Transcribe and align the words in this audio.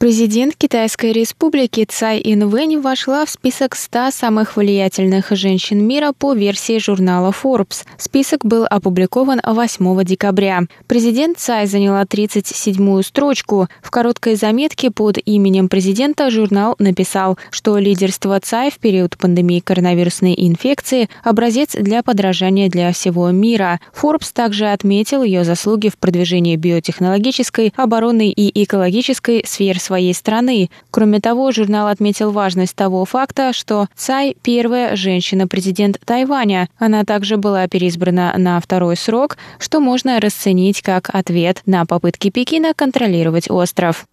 Президент 0.00 0.56
Китайской 0.56 1.12
республики 1.12 1.84
Цай 1.84 2.22
Инвэнь 2.24 2.78
вошла 2.78 3.26
в 3.26 3.28
список 3.28 3.76
100 3.76 4.12
самых 4.12 4.56
влиятельных 4.56 5.26
женщин 5.32 5.86
мира 5.86 6.14
по 6.18 6.32
версии 6.32 6.78
журнала 6.78 7.34
Forbes. 7.38 7.84
Список 7.98 8.42
был 8.42 8.64
опубликован 8.64 9.42
8 9.44 10.02
декабря. 10.04 10.62
Президент 10.86 11.36
Цай 11.38 11.66
заняла 11.66 12.04
37-ю 12.04 13.02
строчку. 13.02 13.68
В 13.82 13.90
короткой 13.90 14.36
заметке 14.36 14.90
под 14.90 15.18
именем 15.22 15.68
президента 15.68 16.30
журнал 16.30 16.76
написал, 16.78 17.36
что 17.50 17.76
лидерство 17.76 18.40
Цай 18.40 18.70
в 18.70 18.78
период 18.78 19.18
пандемии 19.18 19.60
коронавирусной 19.60 20.34
инфекции– 20.34 21.10
образец 21.24 21.72
для 21.74 22.02
подражания 22.02 22.70
для 22.70 22.90
всего 22.94 23.30
мира. 23.32 23.80
Forbes 23.94 24.30
также 24.32 24.68
отметил 24.68 25.22
ее 25.22 25.44
заслуги 25.44 25.90
в 25.90 25.98
продвижении 25.98 26.56
биотехнологической, 26.56 27.74
оборонной 27.76 28.30
и 28.30 28.64
экологической 28.64 29.44
сфер 29.46 29.78
своей 29.90 30.14
страны. 30.14 30.70
Кроме 30.92 31.18
того, 31.18 31.50
журнал 31.50 31.88
отметил 31.88 32.30
важность 32.30 32.76
того 32.76 33.04
факта, 33.04 33.52
что 33.52 33.88
Цай– 33.96 34.36
первая 34.42 34.94
женщина-президент 34.94 35.98
Тайваня. 36.04 36.68
Она 36.78 37.02
также 37.04 37.38
была 37.38 37.66
переизбрана 37.66 38.32
на 38.36 38.60
второй 38.60 38.96
срок, 38.96 39.36
что 39.58 39.80
можно 39.80 40.20
расценить 40.20 40.80
как 40.80 41.10
ответ 41.12 41.62
на 41.66 41.84
попытки 41.86 42.30
Пекина 42.30 42.72
контролировать 42.72 43.50
остров. 43.50 44.06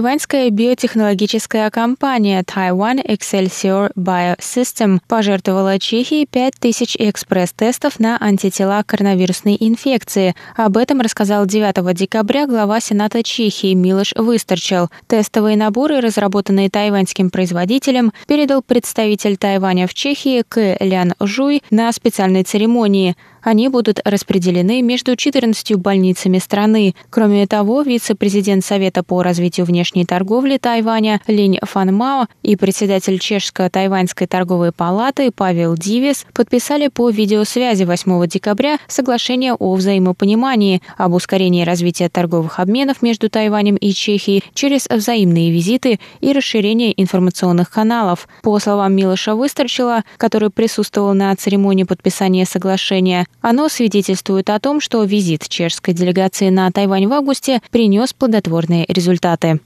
Тайваньская 0.00 0.48
биотехнологическая 0.48 1.68
компания 1.68 2.42
Taiwan 2.42 3.04
Excelsior 3.04 3.92
Biosystem 3.94 5.00
пожертвовала 5.06 5.78
Чехии 5.78 6.24
5000 6.24 6.96
экспресс-тестов 6.98 8.00
на 8.00 8.16
антитела 8.18 8.82
коронавирусной 8.82 9.58
инфекции. 9.60 10.34
Об 10.56 10.78
этом 10.78 11.02
рассказал 11.02 11.44
9 11.44 11.94
декабря 11.94 12.46
глава 12.46 12.80
Сената 12.80 13.22
Чехии 13.22 13.74
Милош 13.74 14.14
Выстарчел. 14.16 14.88
Тестовые 15.06 15.58
наборы, 15.58 16.00
разработанные 16.00 16.70
тайваньским 16.70 17.28
производителем, 17.28 18.14
передал 18.26 18.62
представитель 18.62 19.36
Тайваня 19.36 19.86
в 19.86 19.92
Чехии 19.92 20.42
К. 20.48 20.78
Лян 20.80 21.12
Жуй 21.20 21.62
на 21.70 21.92
специальной 21.92 22.44
церемонии. 22.44 23.16
Они 23.42 23.68
будут 23.68 24.00
распределены 24.04 24.82
между 24.82 25.16
14 25.16 25.76
больницами 25.76 26.38
страны. 26.38 26.94
Кроме 27.08 27.46
того, 27.46 27.82
вице-президент 27.82 28.64
Совета 28.64 29.02
по 29.02 29.22
развитию 29.22 29.64
внешней 29.64 29.89
торговли 30.06 30.56
Тайваня 30.56 31.20
Линь 31.26 31.58
Фанмао 31.62 32.26
и 32.42 32.56
председатель 32.56 33.18
Чешско-Тайваньской 33.18 34.26
торговой 34.26 34.72
палаты 34.72 35.30
Павел 35.34 35.74
Дивис 35.74 36.26
подписали 36.32 36.88
по 36.88 37.10
видеосвязи 37.10 37.84
8 37.84 38.26
декабря 38.26 38.78
соглашение 38.88 39.54
о 39.54 39.74
взаимопонимании 39.74 40.82
об 40.96 41.14
ускорении 41.14 41.64
развития 41.64 42.08
торговых 42.08 42.58
обменов 42.60 43.02
между 43.02 43.28
Тайванем 43.28 43.76
и 43.76 43.92
Чехией 43.92 44.44
через 44.54 44.86
взаимные 44.88 45.50
визиты 45.50 46.00
и 46.20 46.32
расширение 46.32 47.00
информационных 47.00 47.70
каналов. 47.70 48.28
По 48.42 48.58
словам 48.58 48.94
Милоша 48.94 49.34
Выстрочила, 49.34 50.04
который 50.16 50.50
присутствовал 50.50 51.14
на 51.14 51.34
церемонии 51.36 51.84
подписания 51.84 52.46
соглашения, 52.46 53.26
оно 53.40 53.68
свидетельствует 53.68 54.50
о 54.50 54.60
том, 54.60 54.80
что 54.80 55.02
визит 55.04 55.48
чешской 55.48 55.94
делегации 55.94 56.50
на 56.50 56.70
Тайвань 56.70 57.06
в 57.06 57.12
августе 57.12 57.60
принес 57.70 58.12
плодотворные 58.12 58.84
результаты. 58.88 59.60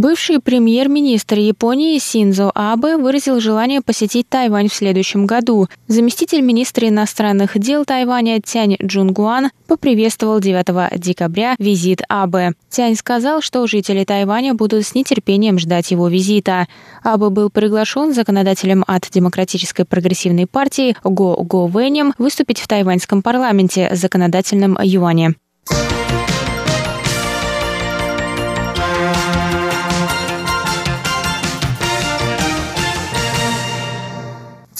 Бывший 0.00 0.40
премьер-министр 0.40 1.40
Японии 1.40 1.98
Синзо 1.98 2.50
Абе 2.54 2.96
выразил 2.96 3.38
желание 3.38 3.82
посетить 3.82 4.26
Тайвань 4.30 4.68
в 4.68 4.74
следующем 4.74 5.26
году. 5.26 5.68
Заместитель 5.88 6.40
министра 6.40 6.88
иностранных 6.88 7.58
дел 7.58 7.84
Тайваня 7.84 8.40
Тянь 8.40 8.76
Джунгуан 8.82 9.50
поприветствовал 9.66 10.40
9 10.40 10.98
декабря 10.98 11.54
визит 11.58 12.00
Абе. 12.08 12.54
Тянь 12.70 12.94
сказал, 12.94 13.42
что 13.42 13.66
жители 13.66 14.04
Тайваня 14.04 14.54
будут 14.54 14.86
с 14.86 14.94
нетерпением 14.94 15.58
ждать 15.58 15.90
его 15.90 16.08
визита. 16.08 16.66
Абе 17.02 17.28
был 17.28 17.50
приглашен 17.50 18.14
законодателем 18.14 18.84
от 18.86 19.06
Демократической 19.12 19.84
прогрессивной 19.84 20.46
партии 20.46 20.96
Го 21.04 21.36
Го 21.44 21.66
Вэнем 21.66 22.14
выступить 22.16 22.60
в 22.60 22.68
тайваньском 22.68 23.20
парламенте 23.20 23.90
законодательном 23.94 24.78
юане. 24.82 25.34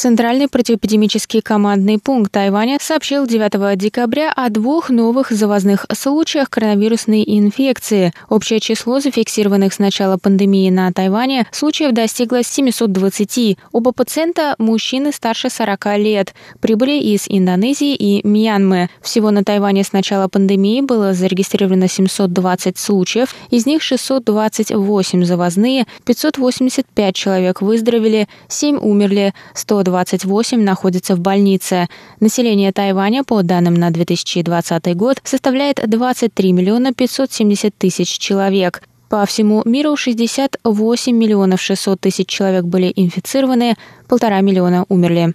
Центральный 0.00 0.48
противоэпидемический 0.48 1.42
командный 1.42 1.98
пункт 1.98 2.32
Тайваня 2.32 2.78
сообщил 2.80 3.26
9 3.26 3.76
декабря 3.76 4.32
о 4.34 4.48
двух 4.48 4.88
новых 4.88 5.30
завозных 5.30 5.84
случаях 5.92 6.48
коронавирусной 6.48 7.22
инфекции. 7.26 8.14
Общее 8.30 8.60
число 8.60 9.00
зафиксированных 9.00 9.74
с 9.74 9.78
начала 9.78 10.16
пандемии 10.16 10.70
на 10.70 10.90
Тайване 10.90 11.46
случаев 11.52 11.92
достигло 11.92 12.42
720. 12.42 13.58
Оба 13.72 13.92
пациента– 13.92 14.54
мужчины 14.58 15.12
старше 15.12 15.50
40 15.50 15.98
лет. 15.98 16.34
Прибыли 16.60 16.92
из 16.92 17.26
Индонезии 17.28 17.94
и 17.94 18.26
Мьянмы. 18.26 18.88
Всего 19.02 19.30
на 19.30 19.44
Тайване 19.44 19.84
с 19.84 19.92
начала 19.92 20.28
пандемии 20.28 20.80
было 20.80 21.12
зарегистрировано 21.12 21.88
720 21.88 22.78
случаев, 22.78 23.34
из 23.50 23.66
них 23.66 23.82
628 23.82 25.24
завозные, 25.26 25.84
585 26.06 27.14
человек 27.14 27.60
выздоровели, 27.60 28.28
7 28.48 28.78
умерли, 28.78 29.34
120 29.52 29.89
28 29.90 30.62
находится 30.62 31.16
в 31.16 31.20
больнице. 31.20 31.88
Население 32.20 32.70
Тайваня, 32.72 33.24
по 33.24 33.42
данным 33.42 33.74
на 33.74 33.90
2020 33.90 34.96
год, 34.96 35.16
составляет 35.24 35.82
23 35.84 36.52
миллиона 36.52 36.94
570 36.94 37.74
тысяч 37.76 38.18
человек. 38.18 38.82
По 39.08 39.26
всему 39.26 39.62
миру 39.64 39.96
68 39.96 41.16
миллионов 41.16 41.60
600 41.60 42.00
тысяч 42.00 42.28
человек 42.28 42.64
были 42.64 42.92
инфицированы, 42.94 43.74
полтора 44.06 44.40
миллиона 44.40 44.84
умерли. 44.88 45.34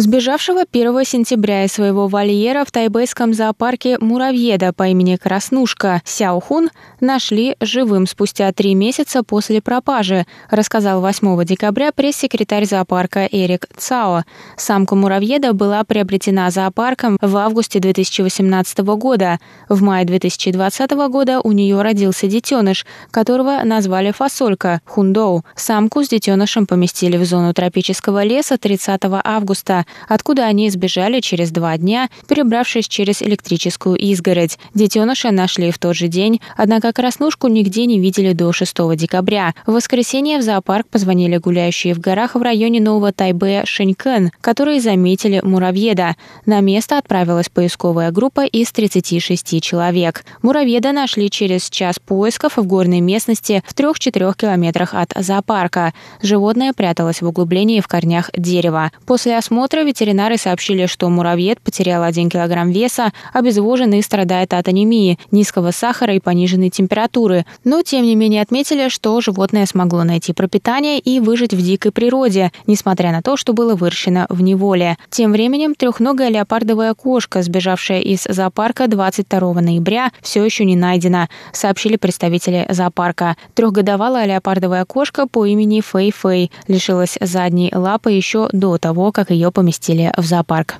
Сбежавшего 0.00 0.60
1 0.60 1.04
сентября 1.04 1.64
из 1.64 1.72
своего 1.72 2.06
вольера 2.06 2.64
в 2.64 2.70
тайбэйском 2.70 3.34
зоопарке 3.34 3.98
муравьеда 3.98 4.72
по 4.72 4.86
имени 4.86 5.16
Краснушка 5.16 6.02
Сяохун 6.04 6.70
нашли 7.00 7.56
живым 7.60 8.06
спустя 8.06 8.52
три 8.52 8.76
месяца 8.76 9.24
после 9.24 9.60
пропажи, 9.60 10.24
рассказал 10.50 11.00
8 11.00 11.44
декабря 11.44 11.90
пресс-секретарь 11.90 12.64
зоопарка 12.64 13.26
Эрик 13.26 13.66
Цао. 13.76 14.22
Самка 14.56 14.94
муравьеда 14.94 15.52
была 15.52 15.82
приобретена 15.82 16.48
зоопарком 16.52 17.18
в 17.20 17.36
августе 17.36 17.80
2018 17.80 18.78
года. 18.78 19.40
В 19.68 19.82
мае 19.82 20.04
2020 20.04 20.92
года 21.10 21.40
у 21.40 21.50
нее 21.50 21.82
родился 21.82 22.28
детеныш, 22.28 22.86
которого 23.10 23.62
назвали 23.64 24.12
фасолька– 24.12 24.80
Хундоу. 24.84 25.44
Самку 25.56 26.04
с 26.04 26.08
детенышем 26.08 26.68
поместили 26.68 27.16
в 27.16 27.24
зону 27.24 27.52
тропического 27.52 28.22
леса 28.22 28.58
30 28.58 29.00
августа 29.24 29.86
откуда 30.08 30.44
они 30.44 30.70
сбежали 30.70 31.20
через 31.20 31.50
два 31.50 31.76
дня, 31.76 32.08
перебравшись 32.26 32.88
через 32.88 33.22
электрическую 33.22 33.96
изгородь. 33.96 34.58
Детеныша 34.74 35.30
нашли 35.30 35.70
в 35.70 35.78
тот 35.78 35.96
же 35.96 36.08
день, 36.08 36.40
однако 36.56 36.92
краснушку 36.92 37.48
нигде 37.48 37.86
не 37.86 37.98
видели 37.98 38.32
до 38.32 38.52
6 38.52 38.96
декабря. 38.96 39.54
В 39.66 39.72
воскресенье 39.72 40.38
в 40.38 40.42
зоопарк 40.42 40.88
позвонили 40.88 41.36
гуляющие 41.36 41.94
в 41.94 42.00
горах 42.00 42.34
в 42.34 42.42
районе 42.42 42.80
Нового 42.80 43.12
Тайбэя 43.12 43.64
Шэнькен, 43.64 44.30
которые 44.40 44.80
заметили 44.80 45.40
муравьеда. 45.42 46.16
На 46.46 46.60
место 46.60 46.98
отправилась 46.98 47.48
поисковая 47.48 48.10
группа 48.10 48.44
из 48.44 48.70
36 48.72 49.62
человек. 49.62 50.24
Муравьеда 50.42 50.92
нашли 50.92 51.30
через 51.30 51.68
час 51.70 51.98
поисков 51.98 52.56
в 52.56 52.66
горной 52.66 53.00
местности 53.00 53.62
в 53.66 53.74
3-4 53.74 54.36
километрах 54.36 54.94
от 54.94 55.12
зоопарка. 55.16 55.92
Животное 56.22 56.72
пряталось 56.72 57.22
в 57.22 57.26
углублении 57.26 57.80
в 57.80 57.88
корнях 57.88 58.30
дерева. 58.36 58.92
После 59.06 59.36
осмотра 59.36 59.77
осмотра 59.78 59.84
ветеринары 59.84 60.36
сообщили, 60.36 60.86
что 60.86 61.08
муравьед 61.08 61.60
потерял 61.60 62.02
1 62.02 62.30
килограмм 62.30 62.70
веса, 62.70 63.12
обезвожен 63.32 63.92
и 63.92 64.02
страдает 64.02 64.54
от 64.54 64.68
анемии, 64.68 65.18
низкого 65.30 65.70
сахара 65.70 66.14
и 66.14 66.20
пониженной 66.20 66.70
температуры. 66.70 67.44
Но, 67.64 67.82
тем 67.82 68.04
не 68.04 68.16
менее, 68.16 68.42
отметили, 68.42 68.88
что 68.88 69.20
животное 69.20 69.66
смогло 69.66 70.04
найти 70.04 70.32
пропитание 70.32 70.98
и 70.98 71.20
выжить 71.20 71.54
в 71.54 71.62
дикой 71.62 71.92
природе, 71.92 72.50
несмотря 72.66 73.12
на 73.12 73.22
то, 73.22 73.36
что 73.36 73.52
было 73.52 73.74
выращено 73.74 74.26
в 74.28 74.42
неволе. 74.42 74.96
Тем 75.10 75.32
временем 75.32 75.74
трехногая 75.74 76.30
леопардовая 76.30 76.94
кошка, 76.94 77.42
сбежавшая 77.42 78.00
из 78.00 78.24
зоопарка 78.24 78.88
22 78.88 79.60
ноября, 79.60 80.10
все 80.22 80.44
еще 80.44 80.64
не 80.64 80.76
найдена, 80.76 81.28
сообщили 81.52 81.96
представители 81.96 82.66
зоопарка. 82.70 83.36
Трехгодовалая 83.54 84.26
леопардовая 84.26 84.84
кошка 84.84 85.26
по 85.26 85.46
имени 85.46 85.80
Фэй 85.80 86.10
Фэй 86.12 86.50
лишилась 86.66 87.18
задней 87.20 87.70
лапы 87.74 88.12
еще 88.12 88.48
до 88.52 88.78
того, 88.78 89.12
как 89.12 89.30
ее 89.30 89.50
поместили 89.52 89.67
поместили 89.68 90.10
в 90.16 90.24
зоопарк. 90.24 90.78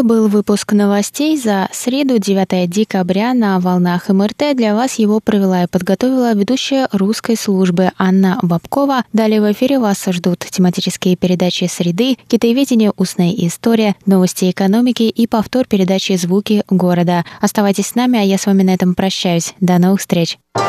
Это 0.00 0.08
был 0.08 0.28
выпуск 0.28 0.72
новостей 0.72 1.36
за 1.36 1.68
среду 1.72 2.18
9 2.18 2.70
декабря 2.70 3.34
на 3.34 3.60
волнах 3.60 4.08
МРТ. 4.08 4.56
Для 4.56 4.74
вас 4.74 4.94
его 4.94 5.20
провела 5.20 5.64
и 5.64 5.66
подготовила 5.66 6.32
ведущая 6.32 6.88
русской 6.90 7.36
службы 7.36 7.92
Анна 7.98 8.38
Бабкова. 8.40 9.04
Далее 9.12 9.42
в 9.42 9.52
эфире 9.52 9.78
вас 9.78 10.02
ждут 10.06 10.38
тематические 10.38 11.16
передачи 11.16 11.68
«Среды», 11.70 12.16
«Китаеведение. 12.28 12.94
Устная 12.96 13.34
история», 13.36 13.94
«Новости 14.06 14.50
экономики» 14.50 15.02
и 15.02 15.26
повтор 15.26 15.66
передачи 15.66 16.16
«Звуки 16.16 16.64
города». 16.70 17.26
Оставайтесь 17.42 17.88
с 17.88 17.94
нами, 17.94 18.18
а 18.18 18.22
я 18.22 18.38
с 18.38 18.46
вами 18.46 18.62
на 18.62 18.72
этом 18.72 18.94
прощаюсь. 18.94 19.52
До 19.60 19.76
новых 19.76 20.00
встреч! 20.00 20.38
В 20.54 20.62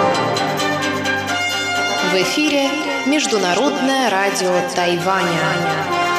эфире 2.15 2.67
Международное 3.07 4.09
радио 4.09 4.51
Тайваня. 4.75 6.10